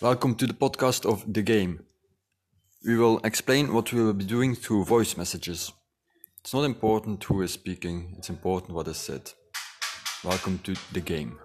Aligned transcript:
Welcome 0.00 0.36
to 0.36 0.46
the 0.46 0.54
podcast 0.54 1.04
of 1.04 1.24
The 1.26 1.42
Game. 1.42 1.84
We 2.86 2.96
will 2.96 3.18
explain 3.24 3.74
what 3.74 3.92
we 3.92 4.00
will 4.00 4.12
be 4.12 4.24
doing 4.24 4.54
through 4.54 4.84
voice 4.84 5.16
messages. 5.16 5.72
It's 6.38 6.54
not 6.54 6.62
important 6.62 7.24
who 7.24 7.42
is 7.42 7.50
speaking, 7.50 8.14
it's 8.16 8.30
important 8.30 8.74
what 8.74 8.86
is 8.86 8.96
said. 8.96 9.32
Welcome 10.22 10.60
to 10.60 10.76
The 10.92 11.00
Game. 11.00 11.40